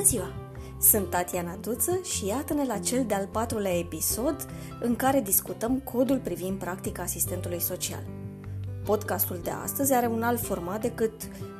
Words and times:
Bună 0.00 0.12
ziua! 0.12 0.32
Sunt 0.80 1.10
Tatiana 1.10 1.56
Duță 1.60 2.00
și 2.02 2.26
iată-ne 2.26 2.64
la 2.66 2.78
cel 2.78 3.04
de-al 3.06 3.26
patrulea 3.26 3.78
episod 3.78 4.46
în 4.80 4.96
care 4.96 5.20
discutăm 5.20 5.78
codul 5.78 6.18
privind 6.18 6.58
practica 6.58 7.02
asistentului 7.02 7.60
social. 7.60 8.02
Podcastul 8.84 9.40
de 9.42 9.50
astăzi 9.50 9.92
are 9.92 10.06
un 10.06 10.22
alt 10.22 10.40
format 10.40 10.80
decât 10.80 11.12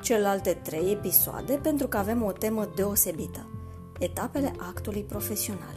celelalte 0.02 0.52
trei 0.52 0.92
episoade 0.92 1.58
pentru 1.62 1.86
că 1.86 1.96
avem 1.96 2.22
o 2.22 2.32
temă 2.32 2.72
deosebită. 2.74 3.50
Etapele 3.98 4.52
actului 4.58 5.02
profesional. 5.02 5.74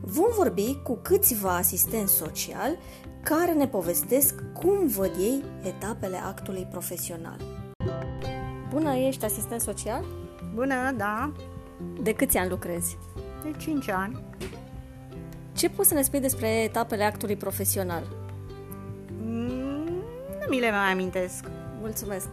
Vom 0.00 0.30
vorbi 0.36 0.80
cu 0.82 0.98
câțiva 1.02 1.56
asistenți 1.56 2.14
sociali 2.14 2.78
care 3.22 3.52
ne 3.52 3.68
povestesc 3.68 4.34
cum 4.52 4.86
văd 4.86 5.10
ei 5.18 5.44
etapele 5.62 6.16
actului 6.16 6.66
profesional. 6.70 7.40
Bună, 8.70 8.94
ești 8.94 9.24
asistent 9.24 9.60
social? 9.60 10.04
Bună, 10.54 10.92
da. 10.96 11.32
De 12.00 12.12
câți 12.12 12.36
ani 12.36 12.50
lucrezi? 12.50 12.98
De 13.42 13.50
5 13.58 13.88
ani. 13.88 14.22
Ce 15.52 15.68
poți 15.68 15.88
să 15.88 15.94
ne 15.94 16.02
spui 16.02 16.20
despre 16.20 16.48
etapele 16.48 17.04
actului 17.04 17.36
profesional? 17.36 18.02
Mm, 19.22 19.88
nu 20.40 20.46
mi 20.48 20.60
le 20.60 20.70
mai 20.70 20.92
amintesc. 20.92 21.44
Mulțumesc! 21.80 22.28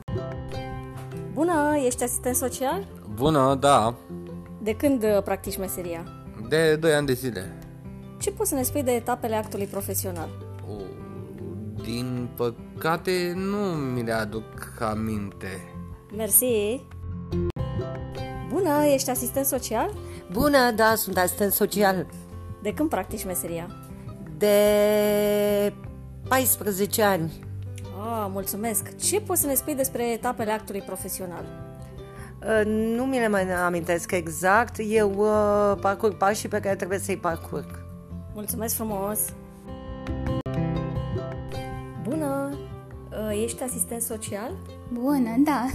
Bună, 1.34 1.76
ești 1.86 2.04
asistent 2.04 2.36
social? 2.36 2.88
Bună, 3.16 3.56
da. 3.56 3.96
De 4.62 4.76
când 4.76 5.04
uh, 5.04 5.24
practici 5.24 5.58
meseria? 5.58 6.04
De 6.50 6.76
2 6.76 6.94
ani 6.94 7.05
de 7.05 7.14
zile. 7.14 7.58
Ce 8.20 8.32
poți 8.32 8.50
să 8.50 8.55
ne 8.55 8.64
spui 8.64 8.84
de 8.84 8.91
etapele 8.91 9.36
actului 9.36 9.66
profesional? 9.66 10.30
O, 10.70 10.74
din 11.84 12.30
păcate 12.36 13.34
nu 13.36 13.58
mi 13.76 14.04
le 14.04 14.12
aduc 14.12 14.78
aminte. 14.80 15.62
Mersi! 16.16 16.82
Bună, 18.74 18.85
ești 18.85 19.10
asistent 19.10 19.46
social? 19.46 19.93
Bună, 20.32 20.71
da, 20.76 20.93
sunt 20.96 21.18
asistent 21.18 21.52
social. 21.52 22.05
De 22.62 22.74
când 22.74 22.90
practici 22.90 23.26
meseria? 23.26 23.70
De 24.38 25.74
14 26.27 27.01
ani. 27.04 27.32
Ah, 28.01 28.27
mulțumesc! 28.32 28.96
Ce 28.96 29.21
poți 29.21 29.41
să 29.41 29.48
ne 29.48 29.54
spui 29.54 29.76
despre 29.76 30.12
etapele 30.12 30.51
actului 30.51 30.82
profesional? 30.82 31.46
Uh, 32.41 32.66
Nu 32.66 33.04
mi 33.04 33.20
le 33.20 33.27
mai 33.27 33.51
amintesc 33.51 34.12
exact. 34.12 34.76
Eu 34.90 35.12
uh, 35.18 35.77
parcurg 35.82 36.13
pașii 36.18 36.49
pe 36.49 36.60
care 36.60 36.76
trebuie 36.76 36.99
să-i 36.99 37.18
parcurg. 37.18 37.85
Mulțumesc 38.34 38.76
frumos! 38.76 39.20
Ești 43.35 43.63
asistent 43.63 44.01
social? 44.01 44.51
Bună, 44.93 45.35
da. 45.43 45.65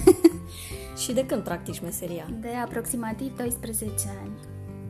Și 1.02 1.12
de 1.12 1.26
când 1.26 1.42
practici 1.42 1.80
meseria? 1.80 2.26
De 2.40 2.48
aproximativ 2.64 3.36
12 3.36 3.92
ani. 4.22 4.32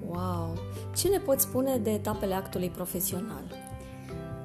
Wow! 0.07 0.55
Ce 0.97 1.09
ne 1.09 1.19
poți 1.19 1.43
spune 1.43 1.77
de 1.77 1.91
etapele 1.91 2.35
actului 2.35 2.69
profesional? 2.69 3.45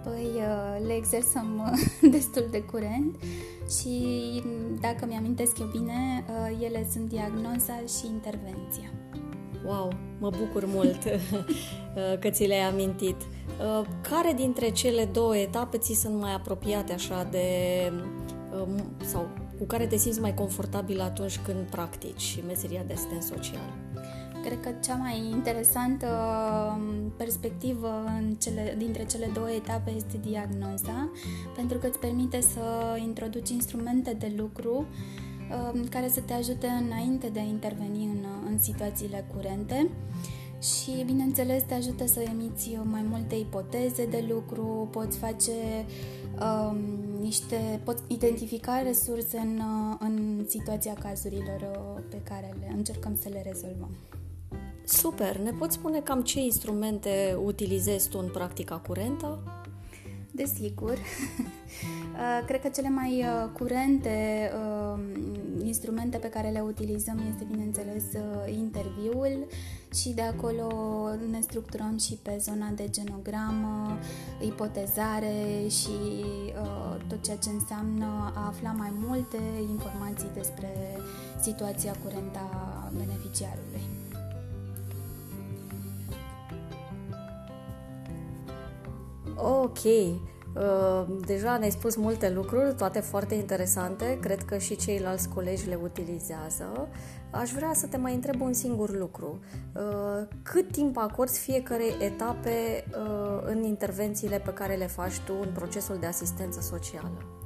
Păi 0.04 0.30
uh, 0.36 0.86
le 0.86 0.94
exersăm 0.94 1.72
uh, 1.72 2.10
destul 2.16 2.48
de 2.52 2.62
curent 2.62 3.16
și 3.80 3.98
m, 4.46 4.80
dacă 4.80 5.06
mi-amintesc 5.06 5.60
eu 5.60 5.66
bine, 5.66 6.26
uh, 6.30 6.64
ele 6.64 6.88
sunt 6.92 7.10
diagnoza 7.10 7.74
și 7.74 8.06
intervenția. 8.06 8.92
Wow, 9.66 9.94
mă 10.20 10.30
bucur 10.30 10.66
mult 10.66 10.98
că 12.22 12.30
ți 12.30 12.46
le-ai 12.46 12.70
amintit. 12.70 13.16
Uh, 13.16 13.86
Care 14.02 14.34
dintre 14.36 14.70
cele 14.70 15.06
două 15.06 15.38
etape 15.38 15.78
ți 15.78 15.94
sunt 15.94 16.20
mai 16.20 16.34
apropiate 16.34 16.94
așa 16.94 17.28
de 17.32 17.48
um, 18.62 18.84
sau 19.06 19.28
cu 19.58 19.64
care 19.64 19.86
te 19.86 19.98
simți 19.98 20.20
mai 20.20 20.34
confortabil 20.34 21.02
atunci 21.02 21.40
când 21.40 21.58
practici 21.70 22.40
meseria 22.48 22.84
de 22.88 22.94
asistent 22.94 23.24
social? 23.24 23.74
Cred 24.46 24.60
că 24.60 24.70
cea 24.84 24.96
mai 24.96 25.30
interesantă 25.32 26.08
um, 26.76 27.14
perspectivă 27.18 28.04
în 28.06 28.34
cele, 28.34 28.76
dintre 28.78 29.06
cele 29.06 29.30
două 29.34 29.52
etape 29.52 29.92
este 29.96 30.20
diagnoza, 30.22 31.12
pentru 31.56 31.78
că 31.78 31.88
îți 31.88 32.00
permite 32.00 32.42
să 32.42 32.98
introduci 33.00 33.50
instrumente 33.50 34.14
de 34.20 34.34
lucru 34.38 34.76
um, 34.76 34.86
care 35.90 36.08
să 36.08 36.20
te 36.20 36.34
ajute 36.34 36.68
înainte 36.68 37.28
de 37.28 37.40
a 37.40 37.44
interveni 37.44 38.04
în, 38.04 38.26
în 38.50 38.60
situațiile 38.60 39.26
curente 39.36 39.90
și, 40.62 41.04
bineînțeles, 41.06 41.64
te 41.64 41.74
ajută 41.74 42.08
să 42.08 42.20
emiți 42.20 42.78
mai 42.84 43.06
multe 43.10 43.36
ipoteze 43.36 44.06
de 44.06 44.26
lucru, 44.30 44.88
poți 44.92 45.18
face 45.18 45.86
um, 46.40 46.78
niște, 47.22 47.82
poți 47.84 48.04
identifica 48.08 48.82
resurse 48.82 49.38
în, 49.38 49.58
uh, 49.58 49.98
în 50.00 50.46
situația 50.48 50.94
cazurilor 50.94 51.62
uh, 51.62 52.04
pe 52.10 52.22
care 52.24 52.56
le 52.60 52.74
încercăm 52.76 53.18
să 53.22 53.30
le 53.30 53.42
rezolvăm. 53.46 53.90
Super! 54.84 55.38
Ne 55.38 55.52
poți 55.52 55.76
spune 55.76 56.00
cam 56.00 56.22
ce 56.22 56.40
instrumente 56.40 57.38
utilizezi 57.44 58.10
tu 58.10 58.20
în 58.22 58.30
practica 58.32 58.78
curentă? 58.78 59.40
Desigur. 60.32 60.98
Uh, 62.14 62.46
Cred 62.46 62.62
că 62.62 62.68
cele 62.68 62.90
mai 62.90 63.20
uh, 63.20 63.50
curente 63.54 64.52
uh, 64.56 64.83
instrumente 65.74 66.18
pe 66.18 66.30
care 66.30 66.50
le 66.50 66.60
utilizăm 66.60 67.20
este, 67.30 67.46
bineînțeles, 67.52 68.04
uh, 68.14 68.54
interviul 68.58 69.46
și 69.94 70.10
de 70.10 70.22
acolo 70.22 70.68
ne 71.32 71.42
structurăm 71.42 71.98
și 71.98 72.14
pe 72.22 72.38
zona 72.40 72.70
de 72.76 72.90
genogramă, 72.90 73.98
ipotezare 74.42 75.68
și 75.68 75.98
uh, 76.62 76.96
tot 77.08 77.24
ceea 77.24 77.38
ce 77.38 77.50
înseamnă 77.50 78.32
a 78.36 78.46
afla 78.48 78.72
mai 78.72 78.92
multe 79.08 79.40
informații 79.70 80.30
despre 80.34 80.72
situația 81.42 81.96
curentă 82.04 82.40
a 82.40 82.92
beneficiarului. 82.98 83.82
Ok, 89.36 89.84
Uh, 89.84 90.33
deja 91.26 91.58
ne-ai 91.58 91.72
spus 91.72 91.96
multe 91.96 92.30
lucruri, 92.30 92.76
toate 92.76 93.00
foarte 93.00 93.36
interesante, 93.36 94.18
cred 94.22 94.44
că 94.44 94.58
și 94.58 94.76
ceilalți 94.76 95.30
colegi 95.30 95.68
le 95.68 95.80
utilizează. 95.84 96.88
Aș 97.32 97.52
vrea 97.52 97.72
să 97.74 97.88
te 97.88 97.98
mai 97.98 98.14
întreb 98.14 98.42
un 98.42 98.54
singur 98.54 98.98
lucru. 98.98 99.40
Uh, 99.76 100.28
Cât 100.44 100.72
timp 100.72 100.98
acorzi 100.98 101.40
fiecare 101.40 101.84
etape 102.00 102.86
uh, 102.88 103.42
în 103.46 103.64
intervențiile 103.64 104.40
pe 104.40 104.54
care 104.54 104.76
le 104.76 104.88
faci 104.88 105.20
tu 105.20 105.34
în 105.42 105.50
procesul 105.54 105.98
de 106.00 106.06
asistență 106.06 106.62
socială? 106.62 107.43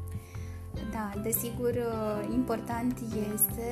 Da, 0.92 1.22
desigur, 1.22 1.70
uh, 1.70 2.34
important 2.34 3.00
este 3.34 3.70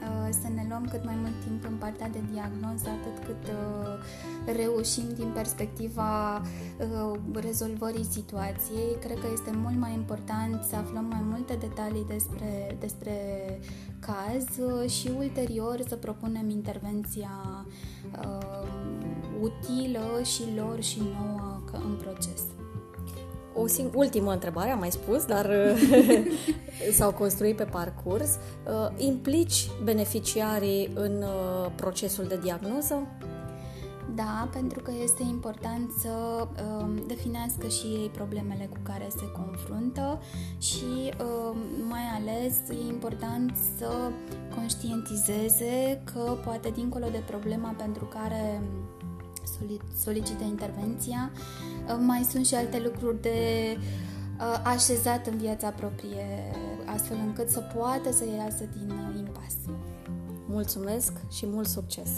uh, 0.00 0.28
să 0.42 0.48
ne 0.54 0.64
luăm 0.68 0.88
cât 0.90 1.04
mai 1.04 1.14
mult 1.20 1.34
timp 1.46 1.64
în 1.64 1.76
partea 1.76 2.08
de 2.08 2.22
diagnoză, 2.32 2.88
atât 2.88 3.24
cât 3.26 3.42
uh, 3.48 4.54
reușim 4.56 5.04
din 5.14 5.30
perspectiva 5.34 6.42
rezolvării 7.32 8.04
situației. 8.04 8.96
Cred 9.00 9.18
că 9.18 9.26
este 9.32 9.50
mult 9.54 9.78
mai 9.78 9.92
important 9.94 10.62
să 10.62 10.76
aflăm 10.76 11.04
mai 11.04 11.22
multe 11.30 11.54
detalii 11.54 12.04
despre, 12.08 12.76
despre 12.80 13.14
caz 13.98 14.46
și 14.90 15.10
ulterior 15.16 15.80
să 15.88 15.96
propunem 15.96 16.50
intervenția 16.50 17.66
utilă 19.40 20.22
și 20.22 20.42
lor 20.56 20.82
și 20.82 20.98
nouă 20.98 21.60
în 21.72 21.96
proces. 21.96 22.42
O 23.54 23.66
sing- 23.66 23.94
ultimă 23.94 24.32
întrebare, 24.32 24.70
am 24.70 24.78
mai 24.78 24.90
spus, 24.90 25.24
dar 25.24 25.50
s-au 26.98 27.12
construit 27.12 27.56
pe 27.56 27.64
parcurs. 27.64 28.28
Uh, 28.66 28.88
Implici 28.96 29.70
beneficiarii 29.82 30.90
în 30.94 31.22
uh, 31.22 31.70
procesul 31.76 32.24
de 32.24 32.38
diagnoză? 32.42 33.06
Da, 34.14 34.48
pentru 34.52 34.80
că 34.82 34.90
este 35.02 35.22
important 35.22 35.90
să 36.00 36.08
um, 36.80 37.06
definească 37.06 37.66
și 37.68 37.86
ei 37.86 38.10
problemele 38.12 38.68
cu 38.72 38.76
care 38.82 39.06
se 39.16 39.30
confruntă 39.30 40.20
și 40.58 41.12
um, 41.20 41.56
mai 41.88 42.02
ales 42.14 42.56
e 42.70 42.88
important 42.88 43.56
să 43.78 44.10
conștientizeze 44.54 46.02
că 46.12 46.36
poate 46.44 46.70
dincolo 46.70 47.06
de 47.10 47.22
problema 47.26 47.74
pentru 47.78 48.04
care 48.04 48.62
soli- 49.44 49.96
solicită 49.96 50.44
intervenția, 50.44 51.30
uh, 51.32 51.73
mai 51.92 52.22
sunt 52.30 52.46
și 52.46 52.54
alte 52.54 52.80
lucruri 52.80 53.20
de 53.22 53.38
uh, 53.76 54.60
așezat 54.64 55.26
în 55.26 55.36
viața 55.36 55.70
proprie, 55.70 56.52
astfel 56.94 57.16
încât 57.26 57.48
să 57.48 57.60
poată 57.60 58.12
să 58.12 58.24
iasă 58.36 58.64
din 58.76 58.90
uh, 58.90 59.18
impas. 59.18 59.54
Mulțumesc 60.46 61.12
și 61.30 61.46
mult 61.46 61.66
succes! 61.66 62.10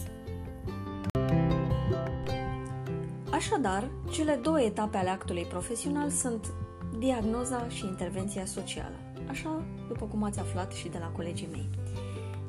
Așadar, 3.30 3.90
cele 4.10 4.38
două 4.42 4.60
etape 4.60 4.96
ale 4.96 5.08
actului 5.08 5.44
profesional 5.44 6.10
sunt 6.10 6.52
diagnoza 6.98 7.68
și 7.68 7.86
intervenția 7.86 8.46
socială, 8.46 8.94
așa 9.28 9.64
după 9.88 10.04
cum 10.04 10.22
ați 10.22 10.38
aflat 10.38 10.72
și 10.72 10.88
de 10.88 10.98
la 11.00 11.06
colegii 11.06 11.48
mei. 11.50 11.68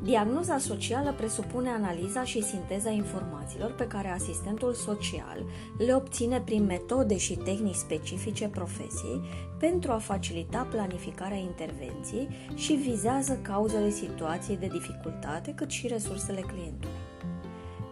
Diagnoza 0.04 0.58
socială 0.58 1.14
presupune 1.14 1.70
analiza 1.70 2.24
și 2.24 2.44
sinteza 2.44 2.90
informațiilor 2.90 3.72
pe 3.72 3.88
care 3.88 4.10
asistentul 4.10 4.74
social 4.74 5.46
le 5.78 5.94
obține 5.94 6.42
prin 6.42 6.66
metode 6.66 7.18
și 7.18 7.36
tehnici 7.36 7.76
specifice 7.76 8.48
profesiei 8.48 9.22
pentru 9.60 9.92
a 9.92 9.98
facilita 9.98 10.68
planificarea 10.72 11.38
intervenției 11.38 12.28
și 12.56 12.74
vizează 12.74 13.40
cauzele 13.42 13.90
situației 13.90 14.58
de 14.58 14.68
dificultate 14.68 15.54
cât 15.56 15.70
și 15.70 15.88
resursele 15.88 16.42
clientului. 16.42 16.96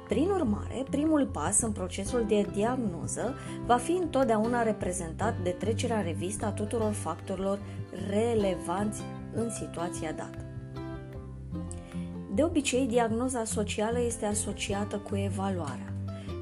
Prin 0.08 0.30
urmare, 0.30 0.86
primul 0.90 1.28
pas 1.28 1.62
în 1.62 1.72
procesul 1.72 2.26
de 2.28 2.48
diagnoză 2.54 3.36
va 3.66 3.78
fi 3.78 3.92
întotdeauna 3.92 4.64
reprezentat 4.64 5.36
de 5.44 5.50
trecerea 5.50 5.98
în 5.98 6.04
revistă 6.04 6.46
a 6.46 6.52
tuturor 6.52 6.92
factorilor 6.92 7.60
relevanți 8.10 9.02
în 9.34 9.50
situația 9.50 10.12
dată. 10.12 10.45
De 12.36 12.44
obicei, 12.44 12.86
diagnoza 12.88 13.44
socială 13.44 14.00
este 14.00 14.26
asociată 14.26 14.98
cu 14.98 15.16
evaluarea. 15.16 15.94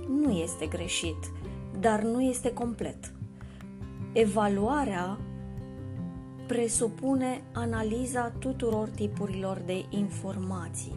Nu 0.08 0.32
este 0.32 0.66
greșit, 0.66 1.32
dar 1.80 2.02
nu 2.02 2.22
este 2.22 2.54
complet. 2.54 3.14
Evaluarea 4.14 5.18
presupune 6.48 7.44
analiza 7.52 8.34
tuturor 8.40 8.90
tipurilor 8.90 9.62
de 9.66 9.86
informații, 9.90 10.96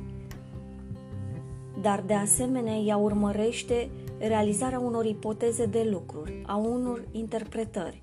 dar 1.82 2.02
de 2.06 2.14
asemenea 2.14 2.76
ea 2.76 2.96
urmărește 2.96 3.90
realizarea 4.18 4.78
unor 4.78 5.04
ipoteze 5.04 5.66
de 5.66 5.88
lucruri, 5.90 6.42
a 6.46 6.56
unor 6.56 7.04
interpretări 7.12 8.02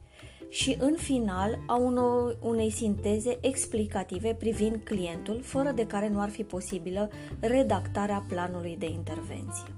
și, 0.54 0.76
în 0.80 0.96
final, 0.98 1.60
a 1.68 1.76
unor, 1.76 2.38
unei 2.42 2.70
sinteze 2.70 3.38
explicative 3.42 4.34
privind 4.34 4.82
clientul, 4.84 5.42
fără 5.42 5.72
de 5.72 5.86
care 5.86 6.10
nu 6.10 6.20
ar 6.20 6.30
fi 6.30 6.44
posibilă 6.44 7.10
redactarea 7.40 8.26
planului 8.28 8.76
de 8.80 8.90
intervenție. 8.90 9.76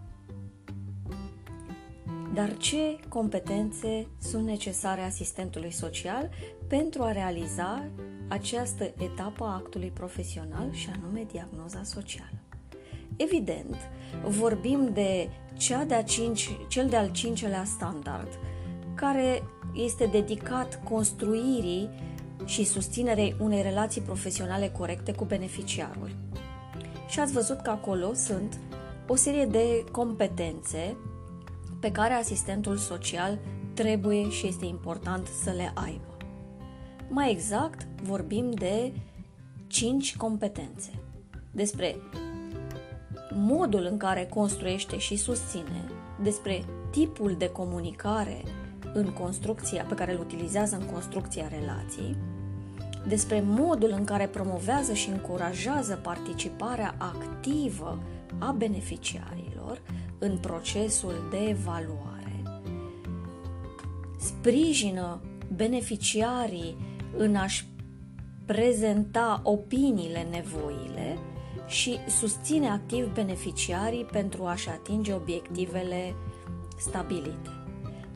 Dar 2.33 2.57
ce 2.57 2.99
competențe 3.09 4.07
sunt 4.21 4.45
necesare 4.45 5.01
asistentului 5.01 5.71
social 5.71 6.29
pentru 6.67 7.03
a 7.03 7.11
realiza 7.11 7.89
această 8.27 8.83
etapă 8.83 9.43
a 9.43 9.53
actului 9.53 9.91
profesional 9.93 10.71
și 10.71 10.89
anume 10.95 11.25
diagnoza 11.31 11.83
socială? 11.83 12.39
Evident, 13.15 13.75
vorbim 14.27 14.89
de 14.93 15.29
cea 15.57 15.83
de-a 15.83 16.03
cinci, 16.03 16.49
cel 16.67 16.89
de-al 16.89 17.11
cincelea 17.11 17.63
standard, 17.63 18.29
care 18.95 19.43
este 19.73 20.05
dedicat 20.05 20.83
construirii 20.83 21.89
și 22.45 22.63
susținerei 22.63 23.35
unei 23.39 23.61
relații 23.61 24.01
profesionale 24.01 24.69
corecte 24.69 25.11
cu 25.11 25.25
beneficiarul. 25.25 26.09
Și 27.07 27.19
ați 27.19 27.33
văzut 27.33 27.61
că 27.61 27.69
acolo 27.69 28.13
sunt 28.13 28.59
o 29.07 29.15
serie 29.15 29.45
de 29.45 29.83
competențe 29.91 30.97
pe 31.79 31.91
care 31.91 32.13
asistentul 32.13 32.77
social 32.77 33.39
trebuie 33.73 34.29
și 34.29 34.47
este 34.47 34.65
important 34.65 35.27
să 35.43 35.51
le 35.51 35.71
aibă. 35.73 36.17
Mai 37.09 37.31
exact, 37.31 37.87
vorbim 38.03 38.51
de 38.51 38.93
5 39.67 40.17
competențe. 40.17 40.89
Despre 41.51 41.95
modul 43.31 43.87
în 43.91 43.97
care 43.97 44.25
construiește 44.25 44.97
și 44.97 45.15
susține, 45.15 45.83
despre 46.21 46.65
tipul 46.91 47.35
de 47.37 47.49
comunicare 47.49 48.43
în 48.95 49.13
construcția 49.13 49.83
pe 49.83 49.95
care 49.95 50.13
îl 50.13 50.19
utilizează 50.19 50.77
în 50.79 50.85
construcția 50.85 51.47
relației, 51.47 52.15
despre 53.07 53.41
modul 53.45 53.93
în 53.97 54.03
care 54.03 54.27
promovează 54.27 54.93
și 54.93 55.09
încurajează 55.09 55.99
participarea 56.03 56.95
activă 56.97 57.99
a 58.37 58.51
beneficiarilor 58.51 59.81
în 60.19 60.37
procesul 60.37 61.27
de 61.31 61.37
evaluare, 61.49 62.43
sprijină 64.19 65.21
beneficiarii 65.55 66.77
în 67.17 67.35
a-și 67.35 67.65
prezenta 68.45 69.41
opiniile, 69.43 70.27
nevoile 70.31 71.17
și 71.67 71.97
susține 72.19 72.69
activ 72.69 73.13
beneficiarii 73.13 74.03
pentru 74.03 74.43
a-și 74.43 74.69
atinge 74.69 75.13
obiectivele 75.13 76.13
stabilite. 76.77 77.54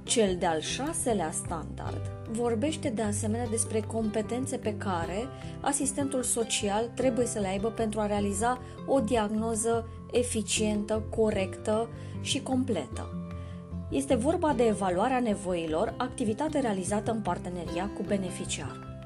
Cel 0.09 0.35
de-al 0.37 0.59
șaselea 0.59 1.31
standard 1.31 2.11
vorbește 2.31 2.89
de 2.89 3.01
asemenea 3.01 3.47
despre 3.47 3.79
competențe 3.79 4.57
pe 4.57 4.75
care 4.77 5.27
asistentul 5.61 6.23
social 6.23 6.91
trebuie 6.93 7.25
să 7.25 7.39
le 7.39 7.47
aibă 7.47 7.67
pentru 7.67 7.99
a 7.99 8.05
realiza 8.05 8.61
o 8.87 8.99
diagnoză 8.99 9.87
eficientă, 10.11 11.03
corectă 11.15 11.89
și 12.21 12.41
completă. 12.41 13.07
Este 13.89 14.15
vorba 14.15 14.53
de 14.53 14.63
evaluarea 14.63 15.19
nevoilor, 15.19 15.93
activitate 15.97 16.59
realizată 16.59 17.11
în 17.11 17.21
parteneria 17.21 17.89
cu 17.95 18.03
beneficiar. 18.07 19.01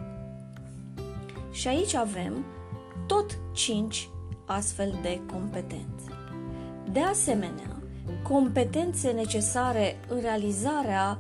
Și 1.52 1.68
aici 1.68 1.94
avem 1.94 2.46
tot 3.08 3.38
5 3.54 4.10
astfel 4.46 5.00
de 5.02 5.20
competențe. 5.32 6.12
De 6.92 7.00
asemenea, 7.00 7.73
competențe 8.24 9.10
necesare 9.12 10.00
în 10.08 10.22
realizarea 10.22 11.18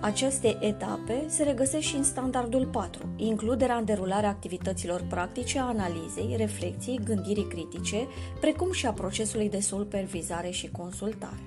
acestei 0.00 0.56
etape 0.60 1.24
se 1.26 1.42
regăsesc 1.42 1.86
și 1.86 1.96
în 1.96 2.02
standardul 2.02 2.66
4, 2.66 3.02
includerea 3.16 3.76
în 3.76 3.84
derularea 3.84 4.28
activităților 4.28 5.04
practice, 5.08 5.58
a 5.58 5.64
analizei, 5.64 6.34
reflexiei, 6.36 7.00
gândirii 7.04 7.48
critice, 7.48 8.06
precum 8.40 8.72
și 8.72 8.86
a 8.86 8.92
procesului 8.92 9.50
de 9.50 9.60
supervizare 9.60 10.50
și 10.50 10.70
consultare. 10.70 11.42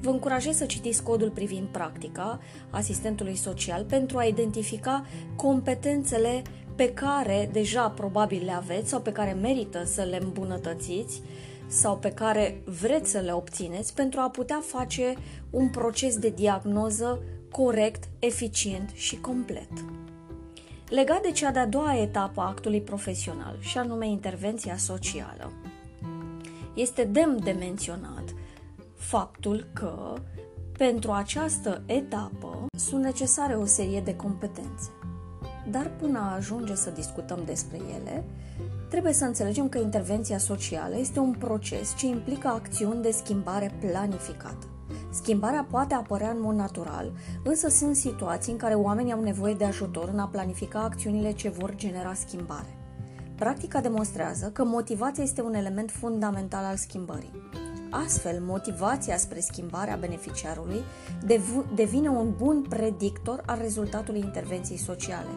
Vă 0.00 0.10
încurajez 0.10 0.56
să 0.56 0.64
citiți 0.64 1.02
codul 1.02 1.30
privind 1.30 1.66
practica 1.66 2.40
asistentului 2.70 3.34
social 3.34 3.84
pentru 3.84 4.18
a 4.18 4.24
identifica 4.24 5.06
competențele 5.36 6.42
pe 6.74 6.92
care 6.92 7.48
deja 7.52 7.88
probabil 7.88 8.44
le 8.44 8.52
aveți 8.52 8.88
sau 8.88 9.00
pe 9.00 9.12
care 9.12 9.32
merită 9.32 9.84
să 9.84 10.02
le 10.02 10.18
îmbunătățiți 10.22 11.22
sau 11.66 11.98
pe 11.98 12.10
care 12.10 12.62
vreți 12.80 13.10
să 13.10 13.18
le 13.18 13.32
obțineți 13.32 13.94
pentru 13.94 14.20
a 14.20 14.30
putea 14.30 14.62
face 14.66 15.14
un 15.50 15.68
proces 15.68 16.18
de 16.18 16.28
diagnoză 16.28 17.22
corect, 17.50 18.04
eficient 18.18 18.90
și 18.90 19.20
complet. 19.20 19.70
Legat 20.88 21.22
de 21.22 21.30
cea 21.30 21.50
de-a 21.50 21.66
doua 21.66 21.96
etapă 21.96 22.40
a 22.40 22.46
actului 22.46 22.80
profesional, 22.80 23.56
și 23.60 23.78
anume 23.78 24.08
intervenția 24.08 24.76
socială, 24.76 25.52
este 26.74 27.04
demn 27.04 27.44
de 27.44 27.50
menționat 27.50 28.34
faptul 28.96 29.66
că 29.72 30.14
pentru 30.78 31.10
această 31.10 31.82
etapă 31.86 32.66
sunt 32.78 33.02
necesare 33.02 33.54
o 33.54 33.64
serie 33.64 34.00
de 34.00 34.16
competențe. 34.16 34.90
Dar 35.70 35.90
până 36.00 36.18
a 36.18 36.34
ajunge 36.34 36.74
să 36.74 36.90
discutăm 36.90 37.42
despre 37.44 37.76
ele, 37.76 38.24
trebuie 38.88 39.12
să 39.12 39.24
înțelegem 39.24 39.68
că 39.68 39.78
intervenția 39.78 40.38
socială 40.38 40.96
este 40.98 41.18
un 41.18 41.34
proces 41.38 41.94
ce 41.96 42.06
implică 42.06 42.48
acțiuni 42.48 43.02
de 43.02 43.10
schimbare 43.10 43.74
planificată. 43.80 44.66
Schimbarea 45.10 45.66
poate 45.70 45.94
apărea 45.94 46.30
în 46.30 46.40
mod 46.40 46.54
natural, 46.54 47.12
însă 47.44 47.68
sunt 47.68 47.96
situații 47.96 48.52
în 48.52 48.58
care 48.58 48.74
oamenii 48.74 49.12
au 49.12 49.22
nevoie 49.22 49.54
de 49.54 49.64
ajutor 49.64 50.08
în 50.12 50.18
a 50.18 50.26
planifica 50.26 50.78
acțiunile 50.80 51.32
ce 51.32 51.48
vor 51.48 51.74
genera 51.74 52.14
schimbare. 52.14 52.78
Practica 53.34 53.80
demonstrează 53.80 54.50
că 54.50 54.64
motivația 54.64 55.22
este 55.22 55.42
un 55.42 55.54
element 55.54 55.90
fundamental 55.90 56.64
al 56.64 56.76
schimbării. 56.76 57.42
Astfel, 57.90 58.40
motivația 58.40 59.16
spre 59.16 59.40
schimbarea 59.40 59.96
beneficiarului 59.96 60.80
devine 61.74 62.08
un 62.08 62.34
bun 62.36 62.64
predictor 62.68 63.42
al 63.46 63.58
rezultatului 63.60 64.20
intervenției 64.20 64.78
sociale. 64.78 65.28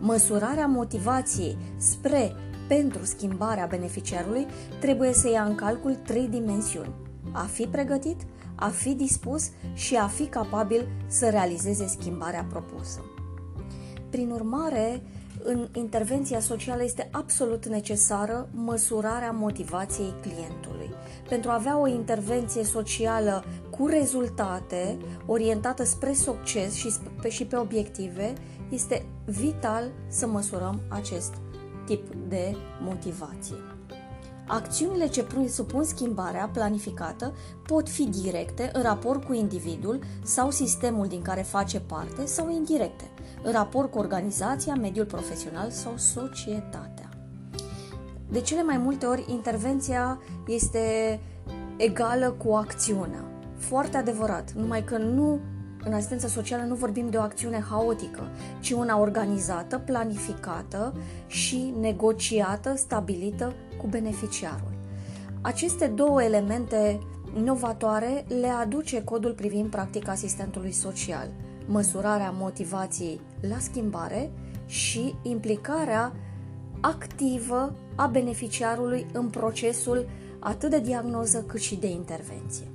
Măsurarea 0.00 0.66
motivației 0.66 1.56
spre 1.76 2.32
pentru 2.68 3.04
schimbarea 3.04 3.66
beneficiarului 3.66 4.46
trebuie 4.80 5.12
să 5.12 5.30
ia 5.30 5.42
în 5.42 5.54
calcul 5.54 5.94
trei 5.94 6.28
dimensiuni. 6.28 6.94
A 7.32 7.42
fi 7.42 7.66
pregătit, 7.66 8.20
a 8.54 8.68
fi 8.68 8.94
dispus 8.94 9.50
și 9.74 9.96
a 9.96 10.06
fi 10.06 10.26
capabil 10.26 10.88
să 11.06 11.28
realizeze 11.28 11.86
schimbarea 11.86 12.46
propusă. 12.48 13.00
Prin 14.10 14.30
urmare, 14.30 15.02
în 15.48 15.68
intervenția 15.72 16.40
socială 16.40 16.84
este 16.84 17.08
absolut 17.12 17.66
necesară 17.66 18.48
măsurarea 18.54 19.30
motivației 19.30 20.14
clientului. 20.20 20.90
Pentru 21.28 21.50
a 21.50 21.54
avea 21.54 21.78
o 21.78 21.86
intervenție 21.86 22.64
socială 22.64 23.44
cu 23.70 23.86
rezultate, 23.86 24.98
orientată 25.26 25.84
spre 25.84 26.12
succes 26.12 26.74
și 26.74 26.94
pe, 27.22 27.28
și 27.28 27.44
pe 27.44 27.56
obiective, 27.56 28.32
este 28.70 29.06
vital 29.24 29.90
să 30.08 30.26
măsurăm 30.26 30.80
acest 30.88 31.34
tip 31.86 32.14
de 32.28 32.56
motivație. 32.82 33.56
Acțiunile 34.46 35.08
ce 35.08 35.22
presupun 35.22 35.84
schimbarea 35.84 36.50
planificată 36.52 37.34
pot 37.66 37.88
fi 37.88 38.04
directe 38.04 38.70
în 38.72 38.82
raport 38.82 39.24
cu 39.24 39.32
individul 39.32 39.98
sau 40.22 40.50
sistemul 40.50 41.06
din 41.06 41.22
care 41.22 41.42
face 41.42 41.80
parte 41.80 42.26
sau 42.26 42.50
indirecte, 42.50 43.10
în 43.48 43.54
raport 43.54 43.90
cu 43.90 43.98
organizația, 43.98 44.74
mediul 44.74 45.04
profesional 45.04 45.70
sau 45.70 45.92
societatea. 45.96 47.08
De 48.30 48.40
cele 48.40 48.62
mai 48.62 48.78
multe 48.78 49.06
ori, 49.06 49.24
intervenția 49.28 50.20
este 50.46 51.20
egală 51.76 52.30
cu 52.30 52.52
acțiunea. 52.52 53.24
Foarte 53.56 53.96
adevărat, 53.96 54.52
numai 54.52 54.84
că 54.84 54.98
nu 54.98 55.40
în 55.84 55.92
asistență 55.92 56.26
socială 56.26 56.62
nu 56.62 56.74
vorbim 56.74 57.10
de 57.10 57.16
o 57.16 57.20
acțiune 57.20 57.64
haotică, 57.70 58.28
ci 58.60 58.70
una 58.70 58.98
organizată, 58.98 59.78
planificată 59.78 60.94
și 61.26 61.74
negociată, 61.80 62.76
stabilită 62.76 63.54
cu 63.80 63.86
beneficiarul. 63.86 64.72
Aceste 65.40 65.86
două 65.86 66.22
elemente 66.22 66.98
novatoare 67.34 68.24
le 68.40 68.48
aduce 68.48 69.04
codul 69.04 69.32
privind 69.32 69.70
practica 69.70 70.12
asistentului 70.12 70.72
social, 70.72 71.28
măsurarea 71.68 72.30
motivației 72.30 73.20
la 73.48 73.58
schimbare 73.58 74.30
și 74.66 75.14
implicarea 75.22 76.12
activă 76.80 77.74
a 77.94 78.06
beneficiarului 78.06 79.06
în 79.12 79.28
procesul 79.28 80.08
atât 80.38 80.70
de 80.70 80.80
diagnoză 80.80 81.44
cât 81.46 81.60
și 81.60 81.76
de 81.76 81.86
intervenție. 81.86 82.66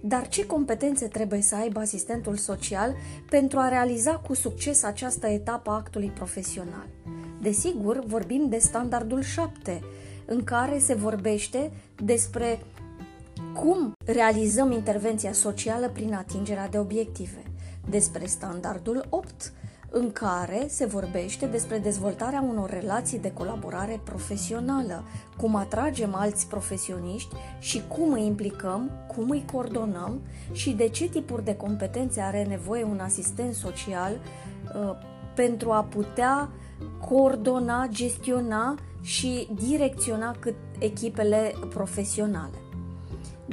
Dar 0.00 0.28
ce 0.28 0.46
competențe 0.46 1.06
trebuie 1.06 1.40
să 1.40 1.54
aibă 1.54 1.80
asistentul 1.80 2.36
social 2.36 2.94
pentru 3.30 3.58
a 3.58 3.68
realiza 3.68 4.16
cu 4.16 4.34
succes 4.34 4.82
această 4.82 5.26
etapă 5.26 5.70
a 5.70 5.74
actului 5.74 6.10
profesional? 6.14 6.86
Desigur, 7.40 8.04
vorbim 8.04 8.46
de 8.48 8.58
standardul 8.58 9.22
7, 9.22 9.82
în 10.24 10.44
care 10.44 10.78
se 10.78 10.94
vorbește 10.94 11.72
despre 12.04 12.58
cum 13.54 13.92
realizăm 14.04 14.72
intervenția 14.72 15.32
socială 15.32 15.88
prin 15.88 16.14
atingerea 16.14 16.68
de 16.68 16.78
obiective, 16.78 17.42
despre 17.90 18.26
standardul 18.26 19.06
8, 19.08 19.52
în 19.90 20.12
care 20.12 20.66
se 20.68 20.84
vorbește 20.84 21.46
despre 21.46 21.78
dezvoltarea 21.78 22.44
unor 22.48 22.70
relații 22.70 23.18
de 23.18 23.32
colaborare 23.32 24.00
profesională, 24.04 25.04
cum 25.36 25.54
atragem 25.54 26.14
alți 26.14 26.46
profesioniști 26.46 27.34
și 27.58 27.82
cum 27.86 28.12
îi 28.12 28.26
implicăm, 28.26 28.90
cum 29.06 29.30
îi 29.30 29.44
coordonăm 29.52 30.20
și 30.52 30.70
de 30.70 30.88
ce 30.88 31.08
tipuri 31.08 31.44
de 31.44 31.56
competențe 31.56 32.20
are 32.20 32.44
nevoie 32.44 32.84
un 32.84 32.98
asistent 32.98 33.54
social 33.54 34.12
uh, 34.12 34.90
pentru 35.34 35.70
a 35.70 35.82
putea 35.82 36.50
coordona, 37.08 37.86
gestiona 37.90 38.74
și 39.02 39.48
direcționa 39.54 40.36
cât 40.40 40.54
echipele 40.78 41.54
profesionale. 41.68 42.58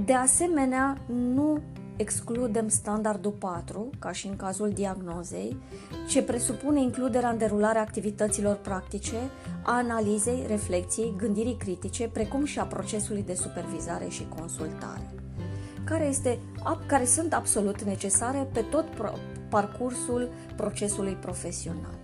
De 0.06 0.14
asemenea, 0.14 0.98
nu 1.34 1.60
excludem 1.96 2.68
standardul 2.68 3.32
4, 3.32 3.90
ca 4.00 4.12
și 4.12 4.28
în 4.28 4.36
cazul 4.36 4.70
diagnozei, 4.70 5.58
ce 6.08 6.24
presupune 6.24 6.82
includerea 6.82 7.30
în 7.30 7.38
derularea 7.38 7.82
activităților 7.82 8.56
practice, 8.56 9.18
a 9.64 9.74
analizei, 9.74 10.44
reflexiei, 10.48 11.14
gândirii 11.18 11.58
critice, 11.58 12.08
precum 12.08 12.46
și 12.46 12.60
a 12.60 12.64
procesului 12.64 13.24
de 13.24 13.34
supervizare 13.34 14.08
și 14.08 14.28
consultare, 14.40 15.14
care, 15.84 16.06
este, 16.06 16.40
care 16.86 17.06
sunt 17.06 17.34
absolut 17.34 17.82
necesare 17.82 18.48
pe 18.54 18.62
tot 18.62 18.86
parcursul 19.50 20.30
procesului 20.56 21.14
profesional. 21.14 22.00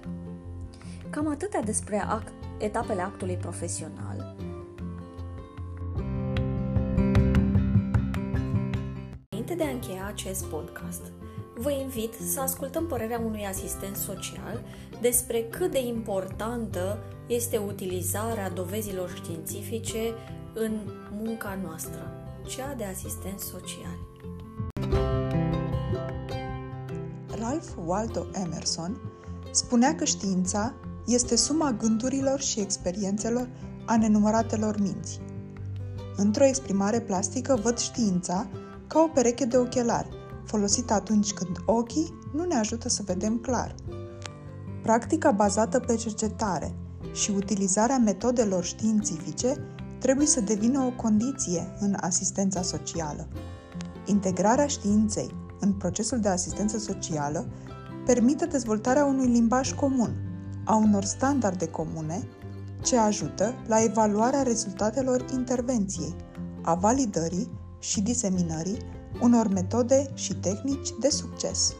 Cam 1.10 1.28
atâtea 1.28 1.62
despre 1.62 2.04
act, 2.08 2.34
etapele 2.58 3.02
actului 3.02 3.36
profesional. 3.36 4.31
Înainte 9.52 9.80
de 9.80 9.88
a 9.88 9.96
încheia 9.96 10.08
acest 10.08 10.44
podcast, 10.44 11.02
vă 11.56 11.72
invit 11.72 12.14
să 12.34 12.40
ascultăm 12.40 12.86
părerea 12.88 13.20
unui 13.20 13.46
asistent 13.46 13.96
social 13.96 14.64
despre 15.02 15.44
cât 15.50 15.72
de 15.72 15.80
importantă 15.80 16.98
este 17.28 17.58
utilizarea 17.58 18.50
dovezilor 18.50 19.10
științifice 19.16 20.14
în 20.54 20.80
munca 21.12 21.60
noastră, 21.64 22.12
cea 22.48 22.74
de 22.74 22.84
asistent 22.84 23.40
social. 23.40 23.98
Ralph 27.40 27.70
Waldo 27.86 28.26
Emerson 28.34 29.02
spunea 29.52 29.96
că 29.96 30.06
știința 30.06 30.74
este 31.06 31.36
suma 31.36 31.72
gândurilor 31.72 32.40
și 32.40 32.60
experiențelor 32.60 33.50
a 33.86 33.98
nenumăratelor 33.98 34.80
minți. 34.80 35.20
Într-o 36.16 36.46
exprimare 36.46 37.00
plastică 37.00 37.60
văd 37.64 37.78
știința 37.78 38.48
ca 38.94 39.00
o 39.00 39.08
pereche 39.08 39.46
de 39.46 39.58
ochelari, 39.58 40.10
folosită 40.46 40.94
atunci 40.94 41.34
când 41.34 41.58
ochii 41.66 42.14
nu 42.34 42.44
ne 42.44 42.56
ajută 42.56 42.90
să 42.90 43.04
vedem 43.06 43.38
clar. 43.38 43.76
Practica 44.84 45.32
bazată 45.32 45.80
pe 45.80 45.96
cercetare 45.96 46.76
și 47.14 47.32
utilizarea 47.36 47.98
metodelor 47.98 48.64
științifice 48.64 49.56
trebuie 50.00 50.26
să 50.26 50.42
devină 50.42 50.80
o 50.80 51.02
condiție 51.02 51.78
în 51.80 51.96
asistența 52.00 52.62
socială. 52.62 53.28
Integrarea 54.06 54.68
științei 54.68 55.36
în 55.60 55.74
procesul 55.74 56.20
de 56.20 56.30
asistență 56.30 56.78
socială 56.78 57.48
permite 58.06 58.46
dezvoltarea 58.46 59.06
unui 59.06 59.28
limbaj 59.28 59.74
comun, 59.74 60.16
a 60.66 60.76
unor 60.76 61.04
standarde 61.04 61.68
comune 61.68 62.28
ce 62.84 62.98
ajută 62.98 63.54
la 63.68 63.84
evaluarea 63.84 64.44
rezultatelor 64.44 65.26
intervenției, 65.34 66.16
a 66.62 66.76
validării 66.76 67.60
și 67.82 68.02
diseminării 68.02 68.78
unor 69.22 69.48
metode 69.48 70.10
și 70.14 70.34
tehnici 70.34 70.90
de 71.00 71.10
succes. 71.10 71.76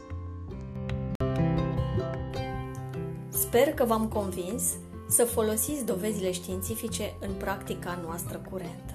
Sper 3.28 3.74
că 3.74 3.84
v-am 3.84 4.08
convins 4.08 4.62
să 5.08 5.24
folosiți 5.24 5.84
dovezile 5.84 6.32
științifice 6.32 7.14
în 7.20 7.32
practica 7.38 7.98
noastră 8.04 8.42
curentă. 8.50 8.94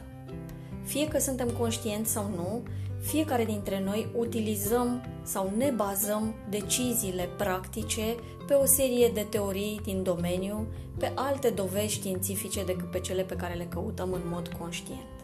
Fie 0.84 1.08
că 1.08 1.20
suntem 1.20 1.50
conștienți 1.50 2.12
sau 2.12 2.32
nu, 2.36 2.64
fiecare 3.02 3.46
dintre 3.46 3.84
noi 3.84 4.12
utilizăm 4.16 5.02
sau 5.24 5.52
ne 5.58 5.74
bazăm 5.76 6.34
deciziile 6.50 7.30
practice 7.38 8.16
pe 8.48 8.54
o 8.54 8.66
serie 8.66 9.12
de 9.14 9.28
teorii 9.30 9.80
din 9.84 10.04
domeniu, 10.04 10.68
pe 10.98 11.12
alte 11.16 11.50
dovezi 11.50 11.94
științifice 11.94 12.64
decât 12.64 12.92
pe 12.92 13.00
cele 13.00 13.22
pe 13.22 13.36
care 13.36 13.54
le 13.54 13.66
căutăm 13.66 14.12
în 14.12 14.22
mod 14.30 14.48
conștient. 14.60 15.17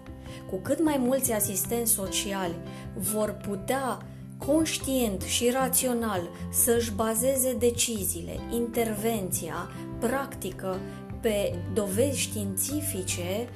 Cu 0.53 0.59
cât 0.59 0.83
mai 0.83 0.97
mulți 0.99 1.31
asistenți 1.31 1.91
sociali 1.91 2.55
vor 2.93 3.31
putea 3.31 4.01
conștient 4.37 5.21
și 5.21 5.49
rațional 5.49 6.29
să-și 6.51 6.91
bazeze 6.91 7.53
deciziile, 7.53 8.39
intervenția, 8.51 9.55
practică 9.99 10.77
pe 11.21 11.55
dovezi 11.73 12.19
științifice, 12.19 13.49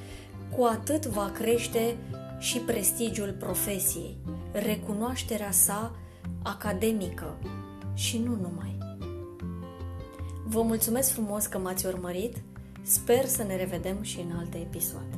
cu 0.56 0.64
atât 0.64 1.06
va 1.06 1.32
crește 1.34 1.98
și 2.40 2.58
prestigiul 2.58 3.36
profesiei, 3.40 4.18
recunoașterea 4.52 5.52
sa 5.52 5.96
academică 6.44 7.38
și 7.94 8.18
nu 8.18 8.36
numai. 8.36 8.78
Vă 10.46 10.62
mulțumesc 10.62 11.12
frumos 11.12 11.46
că 11.46 11.58
m-ați 11.58 11.86
urmărit, 11.86 12.36
sper 12.82 13.26
să 13.26 13.44
ne 13.44 13.56
revedem 13.56 14.02
și 14.02 14.20
în 14.20 14.38
alte 14.38 14.58
episoade. 14.58 15.17